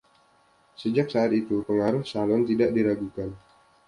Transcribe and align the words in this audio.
Sejak 0.81 1.07
saat 1.13 1.29
itu, 1.41 1.55
pengaruh 1.67 2.01
Salon 2.11 2.41
tidak 2.51 2.69
diragukan. 2.77 3.29